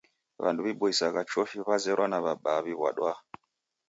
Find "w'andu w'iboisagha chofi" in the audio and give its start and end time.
0.41-1.57